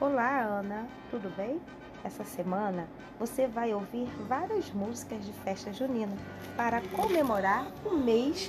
[0.00, 1.60] Olá, Ana, tudo bem?
[2.04, 6.16] Essa semana você vai ouvir várias músicas de festa junina
[6.56, 8.48] para comemorar o mês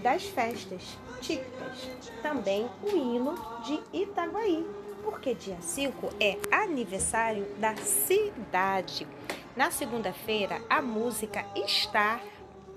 [0.00, 1.90] das festas típicas.
[2.22, 4.64] Também o hino de Itaguaí,
[5.02, 9.08] porque dia 5 é aniversário da cidade.
[9.56, 12.20] Na segunda-feira, a música está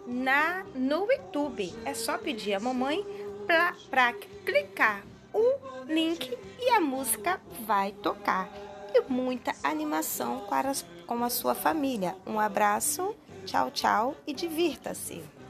[0.08, 1.72] na no YouTube.
[1.86, 3.06] É só pedir a mamãe
[3.46, 5.04] para clicar
[5.86, 8.50] link e a música vai tocar.
[8.94, 10.74] E muita animação para,
[11.08, 12.16] com a sua família.
[12.28, 15.41] Um abraço, tchau, tchau e divirta-se!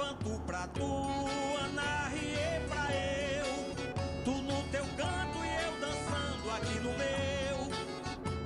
[0.00, 1.26] Alavanto pra tu,
[1.62, 4.24] anarriê pra eu.
[4.24, 7.70] Tu no teu canto e eu dançando aqui no meu.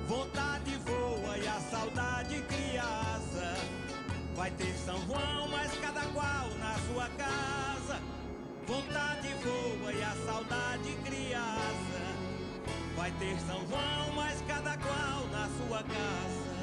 [0.05, 3.55] Vontade voa e a saudade criança.
[4.35, 8.01] Vai ter São João, mas cada qual na sua casa.
[8.67, 12.01] Vontade voa e a saudade criança.
[12.97, 16.54] Vai ter São João, mas cada qual na sua casa.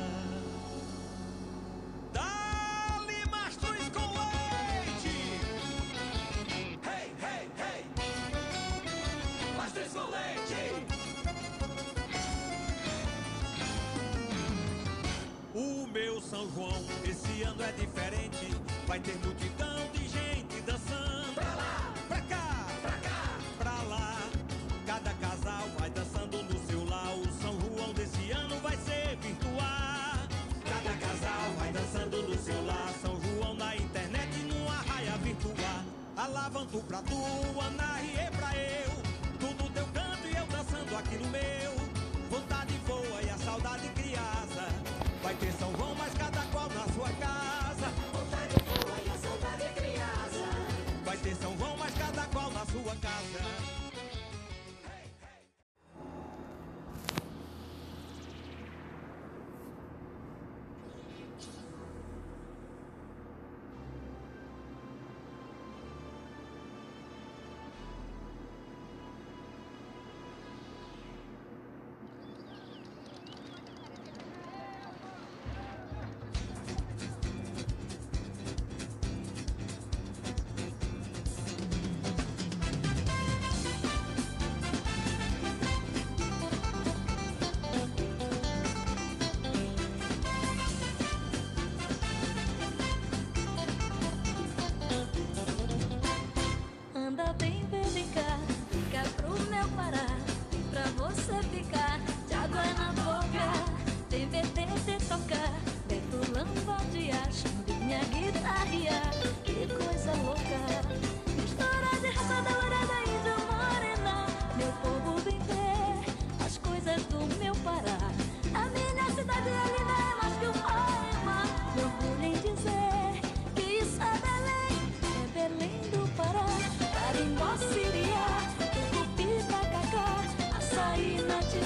[17.13, 18.49] Esse ano é diferente.
[18.87, 21.35] Vai ter multidão de gente dançando.
[21.35, 23.21] Pra lá, pra cá, pra cá,
[23.59, 24.17] pra lá.
[24.87, 27.15] Cada casal vai dançando no seu lar.
[27.15, 30.19] O São João desse ano vai ser virtual.
[30.65, 32.91] Cada casal vai dançando no seu lar.
[33.03, 35.83] São João na internet numa raia virtual.
[36.17, 37.23] Alavanto pra tu,
[37.61, 38.93] anarriê pra eu.
[39.39, 41.62] Tu no teu canto e eu dançando aqui no meu.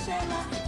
[0.08, 0.65] Angela.